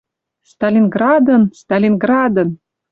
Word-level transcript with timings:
Сталинградын, 0.51 1.41
Сталинградын 1.59 2.49